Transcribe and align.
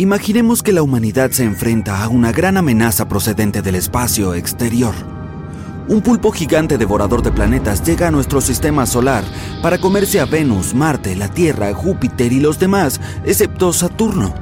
Imaginemos 0.00 0.62
que 0.62 0.72
la 0.72 0.82
humanidad 0.82 1.32
se 1.32 1.42
enfrenta 1.42 2.04
a 2.04 2.08
una 2.08 2.30
gran 2.30 2.56
amenaza 2.56 3.08
procedente 3.08 3.62
del 3.62 3.74
espacio 3.74 4.32
exterior. 4.34 4.94
Un 5.88 6.02
pulpo 6.02 6.30
gigante 6.30 6.78
devorador 6.78 7.20
de 7.20 7.32
planetas 7.32 7.82
llega 7.82 8.06
a 8.06 8.10
nuestro 8.12 8.40
sistema 8.40 8.86
solar 8.86 9.24
para 9.60 9.78
comerse 9.78 10.20
a 10.20 10.24
Venus, 10.24 10.72
Marte, 10.72 11.16
la 11.16 11.26
Tierra, 11.26 11.74
Júpiter 11.74 12.32
y 12.32 12.38
los 12.38 12.60
demás, 12.60 13.00
excepto 13.24 13.72
Saturno. 13.72 14.32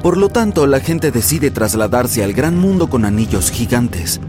Por 0.00 0.16
lo 0.16 0.28
tanto, 0.28 0.64
la 0.68 0.78
gente 0.78 1.10
decide 1.10 1.50
trasladarse 1.50 2.22
al 2.22 2.32
gran 2.32 2.56
mundo 2.56 2.88
con 2.88 3.04
anillos 3.04 3.50
gigantes. 3.50 4.20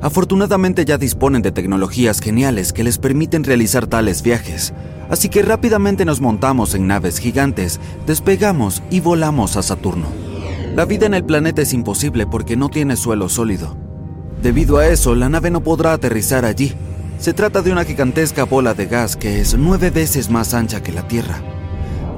Afortunadamente 0.00 0.86
ya 0.86 0.96
disponen 0.96 1.42
de 1.42 1.52
tecnologías 1.52 2.20
geniales 2.20 2.72
que 2.72 2.84
les 2.84 2.96
permiten 2.96 3.44
realizar 3.44 3.86
tales 3.86 4.22
viajes, 4.22 4.72
así 5.08 5.28
que 5.28 5.42
rápidamente 5.42 6.04
nos 6.04 6.20
montamos 6.20 6.74
en 6.74 6.86
naves 6.86 7.18
gigantes, 7.18 7.80
despegamos 8.06 8.82
y 8.90 9.00
volamos 9.00 9.56
a 9.56 9.62
Saturno. 9.62 10.06
La 10.74 10.84
vida 10.84 11.06
en 11.06 11.14
el 11.14 11.24
planeta 11.24 11.62
es 11.62 11.72
imposible 11.72 12.26
porque 12.26 12.56
no 12.56 12.68
tiene 12.68 12.96
suelo 12.96 13.28
sólido. 13.28 13.76
Debido 14.42 14.78
a 14.78 14.88
eso, 14.88 15.14
la 15.14 15.28
nave 15.28 15.50
no 15.50 15.62
podrá 15.62 15.92
aterrizar 15.92 16.44
allí. 16.44 16.74
Se 17.18 17.32
trata 17.32 17.62
de 17.62 17.72
una 17.72 17.84
gigantesca 17.84 18.44
bola 18.44 18.74
de 18.74 18.86
gas 18.86 19.16
que 19.16 19.40
es 19.40 19.56
nueve 19.56 19.90
veces 19.90 20.30
más 20.30 20.52
ancha 20.52 20.82
que 20.82 20.92
la 20.92 21.06
Tierra. 21.06 21.40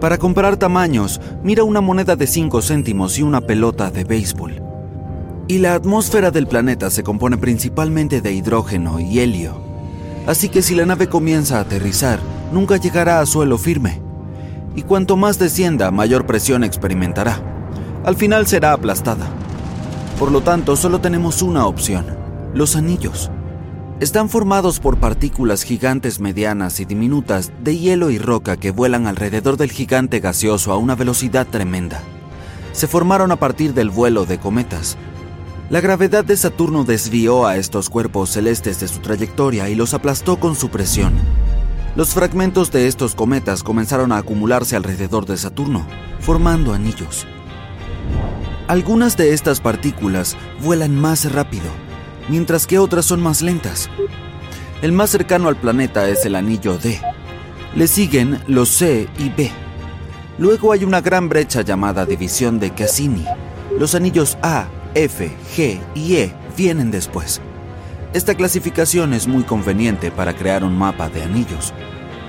Para 0.00 0.18
comparar 0.18 0.56
tamaños, 0.56 1.20
mira 1.42 1.64
una 1.64 1.80
moneda 1.80 2.16
de 2.16 2.26
5 2.26 2.60
céntimos 2.62 3.18
y 3.18 3.22
una 3.22 3.40
pelota 3.40 3.90
de 3.90 4.04
béisbol. 4.04 4.62
Y 5.48 5.58
la 5.58 5.74
atmósfera 5.74 6.30
del 6.30 6.46
planeta 6.46 6.90
se 6.90 7.02
compone 7.02 7.38
principalmente 7.38 8.20
de 8.20 8.32
hidrógeno 8.32 9.00
y 9.00 9.20
helio. 9.20 9.60
Así 10.26 10.48
que 10.48 10.62
si 10.62 10.74
la 10.74 10.86
nave 10.86 11.08
comienza 11.08 11.58
a 11.58 11.60
aterrizar, 11.60 12.18
nunca 12.52 12.76
llegará 12.76 13.20
a 13.20 13.26
suelo 13.26 13.58
firme. 13.58 14.00
Y 14.74 14.82
cuanto 14.82 15.16
más 15.16 15.38
descienda, 15.38 15.90
mayor 15.90 16.26
presión 16.26 16.64
experimentará. 16.64 17.40
Al 18.04 18.16
final 18.16 18.46
será 18.46 18.72
aplastada. 18.72 19.26
Por 20.18 20.32
lo 20.32 20.40
tanto, 20.40 20.76
solo 20.76 21.00
tenemos 21.00 21.42
una 21.42 21.66
opción, 21.66 22.06
los 22.54 22.76
anillos. 22.76 23.30
Están 23.98 24.28
formados 24.28 24.78
por 24.78 24.98
partículas 24.98 25.62
gigantes 25.62 26.20
medianas 26.20 26.80
y 26.80 26.84
diminutas 26.84 27.50
de 27.62 27.78
hielo 27.78 28.10
y 28.10 28.18
roca 28.18 28.58
que 28.58 28.70
vuelan 28.70 29.06
alrededor 29.06 29.56
del 29.56 29.72
gigante 29.72 30.20
gaseoso 30.20 30.72
a 30.72 30.76
una 30.76 30.94
velocidad 30.94 31.46
tremenda. 31.46 32.02
Se 32.72 32.86
formaron 32.86 33.32
a 33.32 33.36
partir 33.36 33.72
del 33.72 33.88
vuelo 33.88 34.26
de 34.26 34.38
cometas. 34.38 34.98
La 35.70 35.80
gravedad 35.80 36.24
de 36.24 36.36
Saturno 36.36 36.84
desvió 36.84 37.46
a 37.46 37.56
estos 37.56 37.88
cuerpos 37.88 38.30
celestes 38.30 38.80
de 38.80 38.88
su 38.88 39.00
trayectoria 39.00 39.70
y 39.70 39.74
los 39.74 39.94
aplastó 39.94 40.38
con 40.38 40.54
su 40.54 40.68
presión. 40.68 41.14
Los 41.96 42.12
fragmentos 42.12 42.70
de 42.70 42.88
estos 42.88 43.14
cometas 43.14 43.62
comenzaron 43.62 44.12
a 44.12 44.18
acumularse 44.18 44.76
alrededor 44.76 45.24
de 45.24 45.38
Saturno, 45.38 45.86
formando 46.20 46.74
anillos. 46.74 47.26
Algunas 48.68 49.16
de 49.16 49.32
estas 49.32 49.60
partículas 49.60 50.36
vuelan 50.60 50.94
más 50.94 51.32
rápido, 51.32 51.70
mientras 52.28 52.66
que 52.66 52.78
otras 52.78 53.06
son 53.06 53.22
más 53.22 53.40
lentas. 53.40 53.88
El 54.82 54.92
más 54.92 55.08
cercano 55.08 55.48
al 55.48 55.56
planeta 55.56 56.06
es 56.10 56.26
el 56.26 56.34
anillo 56.34 56.76
D. 56.76 57.00
Le 57.74 57.86
siguen 57.86 58.42
los 58.46 58.68
C 58.68 59.08
y 59.18 59.30
B. 59.30 59.50
Luego 60.36 60.72
hay 60.72 60.84
una 60.84 61.00
gran 61.00 61.30
brecha 61.30 61.62
llamada 61.62 62.04
división 62.04 62.58
de 62.58 62.72
Cassini. 62.72 63.24
Los 63.78 63.94
anillos 63.94 64.36
A, 64.42 64.66
F, 64.94 65.34
G 65.56 65.80
y 65.94 66.16
E 66.16 66.34
vienen 66.58 66.90
después. 66.90 67.40
Esta 68.16 68.34
clasificación 68.34 69.12
es 69.12 69.28
muy 69.28 69.42
conveniente 69.42 70.10
para 70.10 70.34
crear 70.34 70.64
un 70.64 70.74
mapa 70.74 71.10
de 71.10 71.22
anillos. 71.22 71.74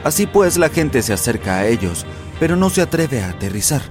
Así 0.03 0.27
pues, 0.27 0.57
la 0.57 0.67
gente 0.67 1.01
se 1.01 1.13
acerca 1.13 1.59
a 1.59 1.65
ellos, 1.65 2.05
pero 2.41 2.57
no 2.57 2.69
se 2.69 2.81
atreve 2.81 3.23
a 3.23 3.29
aterrizar. 3.29 3.83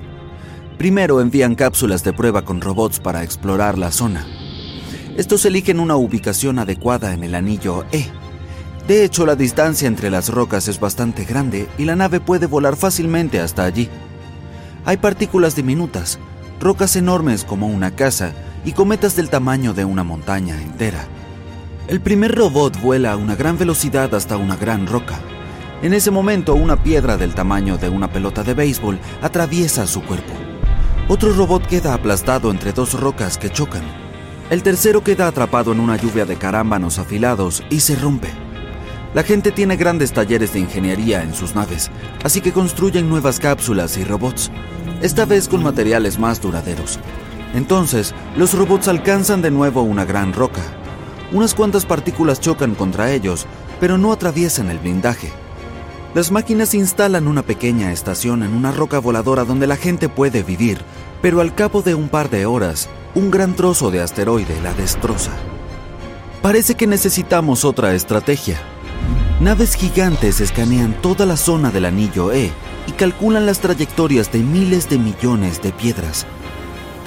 Primero 0.77 1.23
envían 1.23 1.55
cápsulas 1.55 2.05
de 2.05 2.13
prueba 2.13 2.43
con 2.45 2.61
robots 2.61 3.01
para 3.01 3.23
explorar 3.23 3.79
la 3.79 3.93
zona. 3.93 4.27
Estos 5.17 5.47
eligen 5.47 5.81
una 5.81 5.97
ubicación 5.97 6.59
adecuada 6.59 7.15
en 7.15 7.25
el 7.25 7.35
anillo 7.35 7.87
E. 7.93 8.05
De 8.87 9.03
hecho, 9.03 9.25
la 9.25 9.35
distancia 9.35 9.89
entre 9.89 10.11
las 10.11 10.29
rocas 10.29 10.69
es 10.69 10.79
bastante 10.79 11.25
grande 11.25 11.67
y 11.79 11.87
la 11.87 11.97
nave 11.97 12.21
puede 12.21 12.45
volar 12.45 12.77
fácilmente 12.77 13.41
hasta 13.41 13.65
allí. 13.65 13.89
Hay 14.85 14.99
partículas 14.99 15.57
diminutas, 15.57 16.19
rocas 16.61 16.95
enormes 16.95 17.43
como 17.45 17.69
una 17.69 17.93
casa 17.93 18.35
y 18.67 18.73
cometas 18.73 19.17
del 19.17 19.31
tamaño 19.31 19.73
de 19.73 19.87
una 19.87 20.05
montaña 20.05 20.61
entera. 20.61 21.09
El 21.89 22.01
primer 22.01 22.35
robot 22.35 22.81
vuela 22.81 23.13
a 23.13 23.17
una 23.17 23.37
gran 23.37 23.59
velocidad 23.59 24.13
hasta 24.13 24.37
una 24.37 24.57
gran 24.57 24.89
roca. 24.89 25.21
En 25.83 25.95
ese 25.95 26.11
momento, 26.11 26.57
una 26.57 26.83
piedra 26.83 27.17
del 27.17 27.33
tamaño 27.33 27.79
de 27.79 27.89
una 27.89 28.11
pelota 28.11 28.43
de 28.43 28.55
béisbol 28.55 28.99
atraviesa 29.23 29.87
su 29.87 30.03
cuerpo. 30.03 30.33
Otro 31.07 31.33
robot 31.33 31.65
queda 31.65 31.95
aplastado 31.95 32.51
entre 32.51 32.73
dos 32.73 32.99
rocas 32.99 33.39
que 33.39 33.51
chocan. 33.51 33.85
El 34.51 34.65
tercero 34.65 35.05
queda 35.05 35.29
atrapado 35.29 35.71
en 35.71 35.79
una 35.79 35.97
lluvia 35.97 36.27
de 36.27 36.35
carámbanos 36.35 36.99
afilados 36.99 37.63
y 37.71 37.79
se 37.79 37.95
rompe. 37.95 38.31
La 39.15 39.23
gente 39.23 39.53
tiene 39.53 39.77
grandes 39.77 40.13
talleres 40.13 40.53
de 40.55 40.59
ingeniería 40.59 41.23
en 41.23 41.35
sus 41.35 41.55
naves, 41.55 41.93
así 42.25 42.41
que 42.41 42.53
construyen 42.53 43.09
nuevas 43.09 43.39
cápsulas 43.39 43.97
y 43.97 44.03
robots, 44.03 44.51
esta 45.03 45.25
vez 45.25 45.47
con 45.47 45.63
materiales 45.63 46.19
más 46.19 46.41
duraderos. 46.41 46.99
Entonces, 47.55 48.13
los 48.37 48.55
robots 48.55 48.89
alcanzan 48.89 49.41
de 49.41 49.53
nuevo 49.53 49.83
una 49.83 50.05
gran 50.05 50.33
roca. 50.33 50.63
Unas 51.33 51.55
cuantas 51.55 51.87
partículas 51.87 52.41
chocan 52.41 52.75
contra 52.75 53.13
ellos, 53.13 53.47
pero 53.81 53.99
no 53.99 54.13
atraviesan 54.13 54.71
el 54.71 54.79
blindaje. 54.79 55.31
Las 56.15 56.31
máquinas 56.31 56.73
instalan 56.73 57.29
una 57.29 57.43
pequeña 57.43 57.93
estación 57.93 58.43
en 58.43 58.55
una 58.55 58.73
roca 58.73 58.99
voladora 58.99 59.45
donde 59.45 59.67
la 59.67 59.77
gente 59.77 60.09
puede 60.09 60.43
vivir, 60.43 60.79
pero 61.21 61.41
al 61.41 61.55
cabo 61.55 61.83
de 61.83 61.95
un 61.95 62.09
par 62.09 62.31
de 62.31 62.47
horas, 62.47 62.89
un 63.15 63.31
gran 63.31 63.55
trozo 63.55 63.91
de 63.91 64.01
asteroide 64.01 64.61
la 64.63 64.73
destroza. 64.73 65.33
Parece 66.43 66.75
que 66.75 66.87
necesitamos 66.87 67.65
otra 67.65 67.93
estrategia. 67.95 68.59
Naves 69.41 69.75
gigantes 69.75 70.41
escanean 70.41 70.95
toda 71.03 71.27
la 71.27 71.37
zona 71.37 71.71
del 71.71 71.85
anillo 71.85 72.33
E 72.33 72.51
y 72.87 72.93
calculan 72.93 73.45
las 73.45 73.59
trayectorias 73.59 74.33
de 74.33 74.39
miles 74.39 74.89
de 74.89 74.99
millones 74.99 75.61
de 75.61 75.73
piedras. 75.73 76.25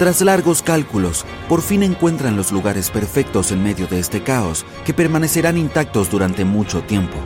Tras 0.00 0.22
largos 0.22 0.62
cálculos, 0.62 1.26
por 1.46 1.60
fin 1.60 1.82
encuentran 1.82 2.34
los 2.34 2.52
lugares 2.52 2.90
perfectos 2.90 3.52
en 3.52 3.62
medio 3.62 3.86
de 3.86 3.98
este 3.98 4.22
caos 4.22 4.64
que 4.86 4.94
permanecerán 4.94 5.58
intactos 5.58 6.08
durante 6.08 6.46
mucho 6.46 6.80
tiempo. 6.80 7.18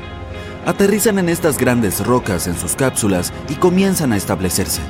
Aterrizan 0.67 1.21
en 1.21 1.29
estas 1.29 1.57
grandes 1.57 2.05
rocas 2.05 2.49
en 2.49 2.59
sus 2.59 2.75
cápsulas 2.75 3.33
y 3.49 3.55
comienzan 3.55 4.13
a 4.13 4.17
establecerse. 4.17 4.81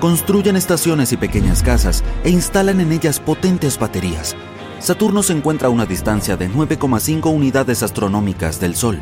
Construyen 0.00 0.56
estaciones 0.56 1.12
y 1.12 1.18
pequeñas 1.18 1.62
casas 1.62 2.02
e 2.24 2.30
instalan 2.30 2.80
en 2.80 2.90
ellas 2.90 3.20
potentes 3.20 3.78
baterías. 3.78 4.34
Saturno 4.78 5.22
se 5.22 5.34
encuentra 5.34 5.68
a 5.68 5.70
una 5.70 5.84
distancia 5.84 6.38
de 6.38 6.48
9,5 6.48 7.30
unidades 7.30 7.82
astronómicas 7.82 8.60
del 8.60 8.76
Sol. 8.76 8.98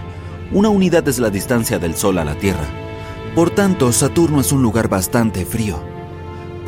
Una 0.50 0.70
unidad 0.70 1.06
es 1.06 1.20
la 1.20 1.30
distancia 1.30 1.78
del 1.78 1.94
Sol 1.94 2.18
a 2.18 2.24
la 2.24 2.34
Tierra. 2.34 2.66
Por 3.36 3.50
tanto, 3.50 3.92
Saturno 3.92 4.40
es 4.40 4.50
un 4.50 4.60
lugar 4.60 4.88
bastante 4.88 5.46
frío. 5.46 5.97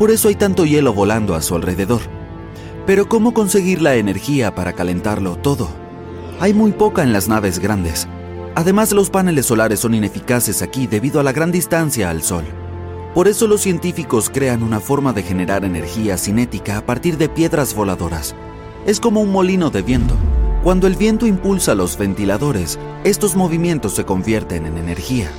Por 0.01 0.09
eso 0.09 0.29
hay 0.29 0.35
tanto 0.35 0.65
hielo 0.65 0.95
volando 0.95 1.35
a 1.35 1.43
su 1.43 1.53
alrededor. 1.53 2.01
Pero 2.87 3.07
¿cómo 3.07 3.35
conseguir 3.35 3.83
la 3.83 3.97
energía 3.97 4.55
para 4.55 4.73
calentarlo 4.73 5.35
todo? 5.35 5.69
Hay 6.39 6.55
muy 6.55 6.71
poca 6.71 7.03
en 7.03 7.13
las 7.13 7.27
naves 7.27 7.59
grandes. 7.59 8.07
Además, 8.55 8.93
los 8.93 9.11
paneles 9.11 9.45
solares 9.45 9.79
son 9.79 9.93
ineficaces 9.93 10.63
aquí 10.63 10.87
debido 10.87 11.19
a 11.19 11.23
la 11.23 11.33
gran 11.33 11.51
distancia 11.51 12.09
al 12.09 12.23
Sol. 12.23 12.45
Por 13.13 13.27
eso 13.27 13.45
los 13.45 13.61
científicos 13.61 14.31
crean 14.33 14.63
una 14.63 14.79
forma 14.79 15.13
de 15.13 15.21
generar 15.21 15.65
energía 15.65 16.17
cinética 16.17 16.79
a 16.79 16.85
partir 16.87 17.19
de 17.19 17.29
piedras 17.29 17.75
voladoras. 17.75 18.33
Es 18.87 18.99
como 18.99 19.21
un 19.21 19.31
molino 19.31 19.69
de 19.69 19.83
viento. 19.83 20.15
Cuando 20.63 20.87
el 20.87 20.95
viento 20.95 21.27
impulsa 21.27 21.75
los 21.75 21.95
ventiladores, 21.95 22.79
estos 23.03 23.35
movimientos 23.35 23.93
se 23.93 24.03
convierten 24.03 24.65
en 24.65 24.79
energía. 24.79 25.29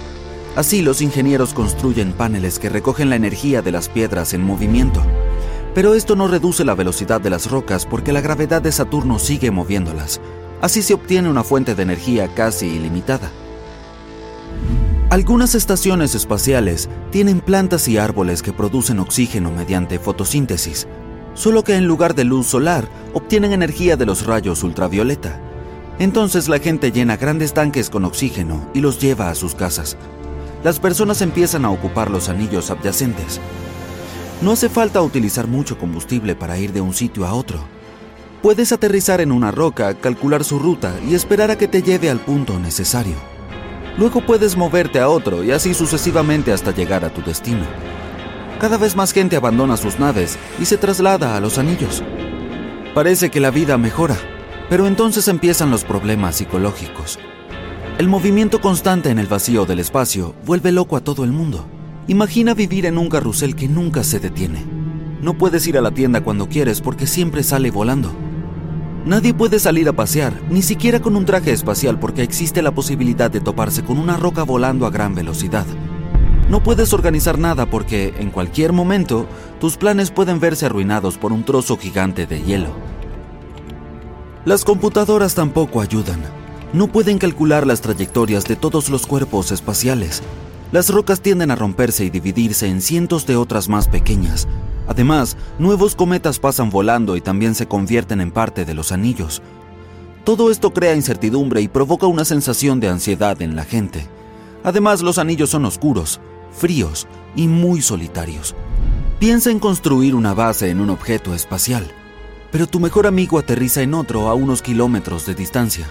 Así 0.55 0.83
los 0.83 1.01
ingenieros 1.01 1.55
construyen 1.55 2.13
paneles 2.13 2.59
que 2.59 2.69
recogen 2.69 3.09
la 3.09 3.17
energía 3.17 3.63
de 3.63 3.73
las 3.73 3.89
piedras 3.89 4.35
en 4.35 4.43
movimiento. 4.43 5.03
Pero 5.75 5.95
esto 5.95 6.15
no 6.15 6.29
reduce 6.29 6.65
la 6.65 6.75
velocidad 6.75 7.23
de 7.23 7.31
las 7.31 7.51
rocas 7.51 7.87
porque 7.87 8.13
la 8.13 8.21
gravedad 8.21 8.61
de 8.61 8.71
Saturno 8.71 9.19
sigue 9.19 9.51
moviéndolas. 9.51 10.21
Así 10.61 10.83
se 10.83 10.93
obtiene 10.93 11.31
una 11.31 11.43
fuente 11.43 11.75
de 11.75 11.83
energía 11.83 12.29
casi 12.35 12.67
ilimitada. 12.67 13.31
Algunas 15.09 15.55
estaciones 15.55 16.15
espaciales 16.15 16.89
tienen 17.11 17.41
plantas 17.41 17.89
y 17.89 17.97
árboles 17.97 18.43
que 18.43 18.53
producen 18.53 18.99
oxígeno 18.99 19.51
mediante 19.51 19.99
fotosíntesis, 19.99 20.87
solo 21.35 21.65
que 21.65 21.77
en 21.77 21.87
lugar 21.87 22.15
de 22.15 22.25
luz 22.25 22.47
solar 22.47 22.89
obtienen 23.15 23.53
energía 23.53 23.97
de 23.97 24.07
los 24.07 24.27
rayos 24.27 24.63
ultravioleta. 24.63 25.41
Entonces 25.99 26.49
la 26.49 26.59
gente 26.59 26.93
llena 26.93 27.17
grandes 27.17 27.55
tanques 27.55 27.89
con 27.91 28.05
oxígeno 28.05 28.71
y 28.75 28.81
los 28.81 29.01
lleva 29.01 29.31
a 29.31 29.35
sus 29.35 29.55
casas. 29.55 29.97
Las 30.65 30.79
personas 30.79 31.23
empiezan 31.23 31.65
a 31.65 31.71
ocupar 31.71 32.11
los 32.11 32.29
anillos 32.29 32.71
adyacentes. 32.71 33.41
No 34.41 34.53
hace 34.53 34.69
falta 34.69 35.03
utilizar 35.03 35.49
mucho 35.49 35.77
combustible 35.77 36.37
para 36.37 36.59
ir 36.59 36.73
de 36.73 36.81
un 36.81 36.95
sitio 36.95 37.27
a 37.27 37.35
otro. 37.35 37.59
Puedes 38.43 38.73
aterrizar 38.73 39.21
en 39.21 39.33
una 39.33 39.51
roca, 39.51 39.95
calcular 39.95 40.45
su 40.45 40.59
ruta 40.59 40.95
y 41.09 41.15
esperar 41.15 41.51
a 41.51 41.59
que 41.59 41.69
te 41.69 41.83
lleve 41.83 42.11
al 42.11 42.21
punto 42.21 42.59
necesario. 42.59 43.17
Luego 43.99 44.21
puedes 44.21 44.57
moverte 44.57 45.01
a 45.01 45.09
otro 45.09 45.45
y 45.45 45.51
así 45.51 45.75
sucesivamente 45.75 46.53
hasta 46.53 46.73
llegar 46.73 47.05
a 47.05 47.11
tu 47.13 47.23
destino. 47.23 47.65
Cada 48.61 48.79
vez 48.79 48.95
más 48.95 49.13
gente 49.13 49.37
abandona 49.37 49.77
sus 49.77 49.99
naves 49.99 50.39
y 50.61 50.65
se 50.65 50.77
traslada 50.77 51.37
a 51.37 51.41
los 51.41 51.59
anillos. 51.59 52.03
Parece 52.95 53.31
que 53.31 53.41
la 53.41 53.51
vida 53.51 53.79
mejora, 53.79 54.17
pero 54.71 54.87
entonces 54.87 55.27
empiezan 55.27 55.71
los 55.71 55.85
problemas 55.85 56.37
psicológicos. 56.37 57.19
El 58.03 58.09
movimiento 58.09 58.61
constante 58.61 59.11
en 59.11 59.21
el 59.21 59.29
vacío 59.29 59.65
del 59.65 59.79
espacio 59.79 60.35
vuelve 60.45 60.73
loco 60.73 60.97
a 60.97 61.05
todo 61.05 61.23
el 61.23 61.31
mundo. 61.31 61.65
Imagina 62.09 62.53
vivir 62.53 62.85
en 62.85 62.99
un 62.99 63.09
carrusel 63.09 63.55
que 63.55 63.69
nunca 63.69 64.03
se 64.03 64.19
detiene. 64.19 64.65
No 65.21 65.35
puedes 65.35 65.65
ir 65.69 65.79
a 65.79 65.81
la 65.81 65.93
tienda 65.93 66.21
cuando 66.21 66.49
quieres 66.49 66.81
porque 66.81 67.07
siempre 67.07 67.45
sale 67.45 67.71
volando. 67.71 68.13
Nadie 69.07 69.35
puede 69.35 69.61
salir 69.61 69.89
a 69.89 69.93
pasear, 69.93 70.35
ni 70.51 70.63
siquiera 70.63 71.01
con 71.01 71.15
un 71.15 71.27
traje 71.27 71.53
espacial 71.53 72.01
porque 72.01 72.25
existe 72.25 72.61
la 72.61 72.75
posibilidad 72.75 73.31
de 73.31 73.41
toparse 73.41 73.85
con 73.85 73.99
una 73.99 74.17
roca 74.17 74.43
volando 74.43 74.85
a 74.85 74.91
gran 74.91 75.15
velocidad. 75.15 75.67
No 76.51 76.61
puedes 76.61 76.93
organizar 76.93 77.39
nada 77.39 77.67
porque, 77.67 78.15
en 78.19 78.31
cualquier 78.31 78.73
momento, 78.73 79.29
tus 79.61 79.77
planes 79.77 80.11
pueden 80.11 80.41
verse 80.41 80.67
arruinados 80.67 81.19
por 81.19 81.33
un 81.33 81.45
trozo 81.45 81.77
gigante 81.77 82.27
de 82.27 82.43
hielo. 82.43 82.75
Las 84.45 84.65
computadoras 84.65 85.37
tampoco 85.37 85.81
ayudan. 85.81 86.42
No 86.73 86.89
pueden 86.89 87.19
calcular 87.19 87.67
las 87.67 87.81
trayectorias 87.81 88.45
de 88.45 88.57
todos 88.57 88.89
los 88.89 89.07
cuerpos 89.07 89.53
espaciales. 89.53 90.23
Las 90.73 90.89
rocas 90.89 91.21
tienden 91.21 91.51
a 91.51 91.57
romperse 91.57 92.05
y 92.05 92.11
dividirse 92.11 92.67
en 92.67 92.81
cientos 92.81 93.27
de 93.27 93.37
otras 93.37 93.69
más 93.69 93.89
pequeñas, 93.89 94.49
Además, 94.89 95.37
nuevos 95.59 95.95
cometas 95.95 96.39
pasan 96.39 96.71
volando 96.71 97.17
y 97.17 97.21
también 97.21 97.55
se 97.55 97.67
convierten 97.67 98.21
en 98.21 98.31
parte 98.31 98.65
de 98.65 98.75
los 98.75 98.93
anillos. 98.93 99.43
Todo 100.25 100.51
esto 100.51 100.73
crea 100.73 100.95
incertidumbre 100.95 101.61
y 101.61 101.69
provoca 101.69 102.07
una 102.07 102.25
sensación 102.25 102.81
de 102.81 102.89
ansiedad 102.89 103.41
en 103.43 103.57
la 103.57 103.65
gente. 103.65 104.07
Además, 104.65 105.03
los 105.03 105.19
anillos 105.19 105.51
son 105.51 105.65
oscuros, 105.65 106.21
fríos 106.53 107.07
y 107.35 107.49
muy 107.49 107.81
solitarios. 107.81 108.55
Piensa 109.19 109.51
en 109.51 109.61
construir 109.61 110.15
una 110.15 110.35
base 110.35 110.71
en 110.71 110.81
un 110.81 110.91
objeto 110.91 111.35
espacial, 111.35 111.87
pero 112.51 112.67
tu 112.67 112.81
mejor 112.81 113.07
amigo 113.07 113.39
aterriza 113.39 113.83
en 113.83 113.95
otro 113.95 114.29
a 114.29 114.35
unos 114.35 114.63
kilómetros 114.63 115.27
de 115.27 115.35
distancia. 115.35 115.87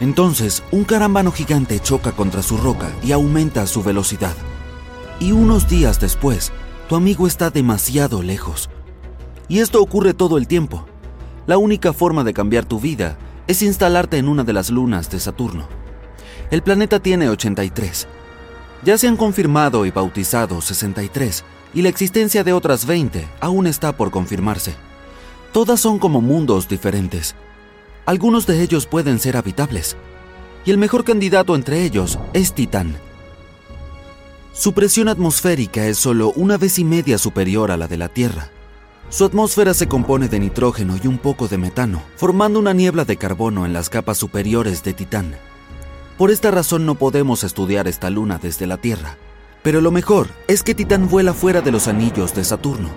Entonces, 0.00 0.62
un 0.70 0.84
carambano 0.84 1.32
gigante 1.32 1.80
choca 1.80 2.12
contra 2.12 2.42
su 2.42 2.58
roca 2.58 2.90
y 3.02 3.12
aumenta 3.12 3.66
su 3.66 3.82
velocidad. 3.82 4.34
Y 5.20 5.32
unos 5.32 5.68
días 5.68 6.00
después, 6.00 6.52
tu 6.88 6.96
amigo 6.96 7.26
está 7.26 7.50
demasiado 7.50 8.22
lejos. 8.22 8.68
Y 9.48 9.60
esto 9.60 9.80
ocurre 9.80 10.12
todo 10.12 10.36
el 10.36 10.46
tiempo. 10.46 10.84
La 11.46 11.56
única 11.56 11.92
forma 11.92 12.24
de 12.24 12.34
cambiar 12.34 12.64
tu 12.66 12.80
vida 12.80 13.16
es 13.46 13.62
instalarte 13.62 14.18
en 14.18 14.28
una 14.28 14.44
de 14.44 14.52
las 14.52 14.70
lunas 14.70 15.08
de 15.10 15.20
Saturno. 15.20 15.68
El 16.50 16.62
planeta 16.62 17.00
tiene 17.00 17.28
83. 17.28 18.06
Ya 18.84 18.98
se 18.98 19.08
han 19.08 19.16
confirmado 19.16 19.86
y 19.86 19.90
bautizado 19.90 20.60
63, 20.60 21.44
y 21.74 21.82
la 21.82 21.88
existencia 21.88 22.44
de 22.44 22.52
otras 22.52 22.86
20 22.86 23.26
aún 23.40 23.66
está 23.66 23.96
por 23.96 24.10
confirmarse. 24.10 24.74
Todas 25.52 25.80
son 25.80 25.98
como 25.98 26.20
mundos 26.20 26.68
diferentes. 26.68 27.34
Algunos 28.06 28.46
de 28.46 28.62
ellos 28.62 28.86
pueden 28.86 29.18
ser 29.18 29.36
habitables, 29.36 29.96
y 30.64 30.70
el 30.70 30.78
mejor 30.78 31.04
candidato 31.04 31.54
entre 31.54 31.84
ellos 31.84 32.18
es 32.32 32.54
Titán 32.54 32.96
su 34.56 34.72
presión 34.72 35.08
atmosférica 35.08 35.86
es 35.86 35.98
solo 35.98 36.32
una 36.34 36.56
vez 36.56 36.78
y 36.78 36.84
media 36.84 37.18
superior 37.18 37.70
a 37.70 37.76
la 37.76 37.88
de 37.88 37.98
la 37.98 38.08
Tierra. 38.08 38.48
Su 39.10 39.26
atmósfera 39.26 39.74
se 39.74 39.86
compone 39.86 40.28
de 40.28 40.40
nitrógeno 40.40 40.96
y 41.00 41.06
un 41.06 41.18
poco 41.18 41.46
de 41.46 41.58
metano, 41.58 42.02
formando 42.16 42.58
una 42.58 42.72
niebla 42.72 43.04
de 43.04 43.18
carbono 43.18 43.66
en 43.66 43.74
las 43.74 43.90
capas 43.90 44.16
superiores 44.16 44.82
de 44.82 44.94
Titán. 44.94 45.36
Por 46.16 46.30
esta 46.30 46.50
razón 46.50 46.86
no 46.86 46.94
podemos 46.94 47.44
estudiar 47.44 47.86
esta 47.86 48.08
luna 48.08 48.40
desde 48.42 48.66
la 48.66 48.78
Tierra. 48.78 49.18
Pero 49.62 49.82
lo 49.82 49.90
mejor 49.90 50.28
es 50.48 50.62
que 50.62 50.74
Titán 50.74 51.10
vuela 51.10 51.34
fuera 51.34 51.60
de 51.60 51.70
los 51.70 51.86
anillos 51.86 52.34
de 52.34 52.42
Saturno. 52.42 52.88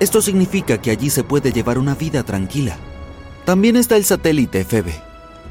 Esto 0.00 0.20
significa 0.20 0.78
que 0.78 0.90
allí 0.90 1.10
se 1.10 1.22
puede 1.22 1.52
llevar 1.52 1.78
una 1.78 1.94
vida 1.94 2.24
tranquila. 2.24 2.76
También 3.48 3.76
está 3.76 3.96
el 3.96 4.04
satélite 4.04 4.62
Febe, 4.62 5.02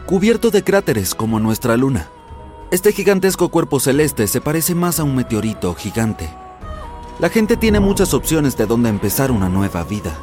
cubierto 0.05 0.51
de 0.51 0.63
cráteres 0.63 1.15
como 1.15 1.39
nuestra 1.39 1.75
luna. 1.77 2.09
Este 2.69 2.91
gigantesco 2.91 3.49
cuerpo 3.49 3.79
celeste 3.79 4.27
se 4.27 4.39
parece 4.39 4.75
más 4.75 4.99
a 4.99 5.03
un 5.03 5.15
meteorito 5.15 5.73
gigante. 5.73 6.29
La 7.17 7.29
gente 7.29 7.57
tiene 7.57 7.79
muchas 7.79 8.13
opciones 8.13 8.55
de 8.55 8.67
dónde 8.67 8.89
empezar 8.89 9.31
una 9.31 9.49
nueva 9.49 9.83
vida. 9.83 10.15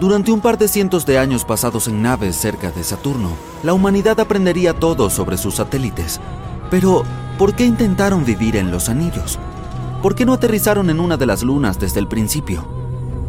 Durante 0.00 0.32
un 0.32 0.40
par 0.40 0.56
de 0.56 0.68
cientos 0.68 1.04
de 1.04 1.18
años 1.18 1.44
pasados 1.44 1.86
en 1.86 2.00
naves 2.00 2.34
cerca 2.34 2.70
de 2.70 2.82
Saturno, 2.82 3.28
la 3.62 3.74
humanidad 3.74 4.18
aprendería 4.18 4.72
todo 4.72 5.10
sobre 5.10 5.36
sus 5.36 5.56
satélites. 5.56 6.18
Pero, 6.70 7.02
¿por 7.36 7.54
qué 7.54 7.66
intentaron 7.66 8.24
vivir 8.24 8.56
en 8.56 8.70
los 8.70 8.88
anillos? 8.88 9.38
¿Por 10.00 10.14
qué 10.14 10.24
no 10.24 10.32
aterrizaron 10.32 10.88
en 10.88 10.98
una 10.98 11.18
de 11.18 11.26
las 11.26 11.42
lunas 11.42 11.78
desde 11.78 12.00
el 12.00 12.08
principio? 12.08 12.81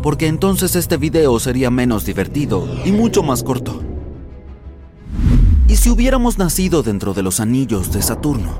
Porque 0.03 0.27
entonces 0.27 0.75
este 0.75 0.97
video 0.97 1.39
sería 1.39 1.71
menos 1.71 2.05
divertido 2.05 2.67
y 2.83 2.91
mucho 2.91 3.23
más 3.23 3.41
corto. 3.41 3.81
¿Y 5.69 5.77
si 5.77 5.89
hubiéramos 5.89 6.37
nacido 6.37 6.83
dentro 6.83 7.13
de 7.13 7.23
los 7.23 7.39
anillos 7.39 7.93
de 7.93 8.01
Saturno? 8.01 8.59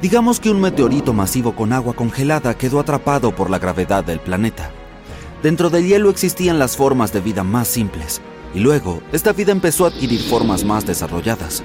Digamos 0.00 0.40
que 0.40 0.50
un 0.50 0.62
meteorito 0.62 1.12
masivo 1.12 1.54
con 1.54 1.74
agua 1.74 1.92
congelada 1.92 2.54
quedó 2.54 2.80
atrapado 2.80 3.36
por 3.36 3.50
la 3.50 3.58
gravedad 3.58 4.04
del 4.04 4.20
planeta. 4.20 4.70
Dentro 5.42 5.68
del 5.68 5.86
hielo 5.86 6.08
existían 6.08 6.58
las 6.58 6.78
formas 6.78 7.12
de 7.12 7.20
vida 7.20 7.44
más 7.44 7.68
simples, 7.68 8.22
y 8.54 8.60
luego 8.60 9.02
esta 9.12 9.34
vida 9.34 9.52
empezó 9.52 9.84
a 9.84 9.88
adquirir 9.88 10.22
formas 10.22 10.64
más 10.64 10.86
desarrolladas. 10.86 11.62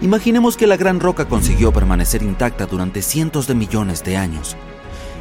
Imaginemos 0.00 0.56
que 0.56 0.66
la 0.66 0.78
gran 0.78 0.98
roca 0.98 1.28
consiguió 1.28 1.72
permanecer 1.72 2.22
intacta 2.22 2.64
durante 2.64 3.02
cientos 3.02 3.46
de 3.46 3.54
millones 3.54 4.02
de 4.02 4.16
años, 4.16 4.56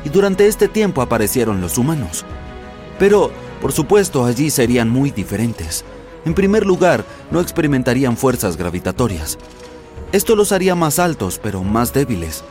y 0.06 0.10
durante 0.10 0.48
este 0.48 0.70
tiempo 0.70 1.02
aparecieron 1.02 1.60
los 1.60 1.78
humanos. 1.78 2.26
Pero, 3.00 3.32
por 3.62 3.72
supuesto, 3.72 4.26
allí 4.26 4.50
serían 4.50 4.90
muy 4.90 5.10
diferentes. 5.12 5.84
En 6.26 6.34
primer 6.34 6.66
lugar, 6.66 7.06
no 7.32 7.40
experimentarían 7.40 8.18
fuerzas 8.18 8.58
gravitatorias. 8.58 9.38
Esto 10.12 10.36
los 10.36 10.52
haría 10.52 10.76
más 10.76 11.00
altos, 11.00 11.40
pero 11.42 11.64
más 11.64 11.94
débiles. 11.94 12.44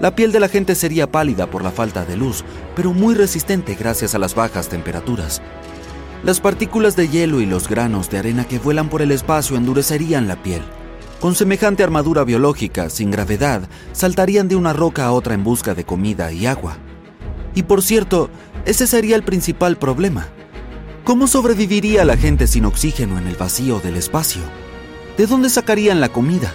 La 0.00 0.14
piel 0.14 0.32
de 0.32 0.40
la 0.40 0.48
gente 0.48 0.74
sería 0.74 1.10
pálida 1.10 1.50
por 1.50 1.62
la 1.62 1.70
falta 1.70 2.04
de 2.06 2.16
luz, 2.16 2.44
pero 2.74 2.92
muy 2.92 3.14
resistente 3.14 3.74
gracias 3.74 4.14
a 4.14 4.18
las 4.18 4.34
bajas 4.34 4.68
temperaturas. 4.68 5.42
Las 6.22 6.40
partículas 6.40 6.96
de 6.96 7.08
hielo 7.08 7.40
y 7.40 7.46
los 7.46 7.68
granos 7.68 8.10
de 8.10 8.18
arena 8.18 8.44
que 8.44 8.58
vuelan 8.58 8.88
por 8.88 9.02
el 9.02 9.10
espacio 9.10 9.56
endurecerían 9.56 10.28
la 10.28 10.42
piel. 10.42 10.62
Con 11.20 11.34
semejante 11.34 11.82
armadura 11.82 12.24
biológica, 12.24 12.88
sin 12.88 13.10
gravedad, 13.10 13.68
saltarían 13.92 14.48
de 14.48 14.56
una 14.56 14.72
roca 14.72 15.04
a 15.04 15.12
otra 15.12 15.34
en 15.34 15.44
busca 15.44 15.74
de 15.74 15.84
comida 15.84 16.32
y 16.32 16.46
agua. 16.46 16.78
Y 17.54 17.64
por 17.64 17.82
cierto, 17.82 18.30
ese 18.66 18.86
sería 18.86 19.16
el 19.16 19.22
principal 19.22 19.76
problema. 19.76 20.28
¿Cómo 21.04 21.26
sobreviviría 21.26 22.04
la 22.04 22.16
gente 22.16 22.46
sin 22.46 22.64
oxígeno 22.64 23.18
en 23.18 23.26
el 23.26 23.36
vacío 23.36 23.80
del 23.80 23.96
espacio? 23.96 24.42
¿De 25.16 25.26
dónde 25.26 25.50
sacarían 25.50 26.00
la 26.00 26.10
comida? 26.10 26.52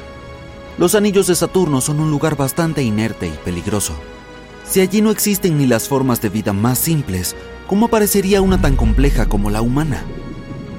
Los 0.77 0.95
anillos 0.95 1.27
de 1.27 1.35
Saturno 1.35 1.81
son 1.81 1.99
un 1.99 2.11
lugar 2.11 2.35
bastante 2.35 2.83
inerte 2.83 3.27
y 3.27 3.37
peligroso. 3.43 3.93
Si 4.67 4.81
allí 4.81 5.01
no 5.01 5.11
existen 5.11 5.57
ni 5.57 5.67
las 5.67 5.87
formas 5.87 6.21
de 6.21 6.29
vida 6.29 6.53
más 6.53 6.79
simples, 6.79 7.35
¿cómo 7.67 7.87
aparecería 7.87 8.41
una 8.41 8.61
tan 8.61 8.75
compleja 8.75 9.25
como 9.27 9.49
la 9.49 9.61
humana? 9.61 10.03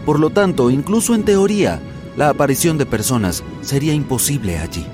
Por 0.04 0.20
lo 0.20 0.30
tanto, 0.30 0.70
incluso 0.70 1.14
en 1.14 1.24
teoría, 1.24 1.80
la 2.16 2.28
aparición 2.28 2.78
de 2.78 2.86
personas 2.86 3.42
sería 3.62 3.92
imposible 3.92 4.58
allí. 4.58 4.86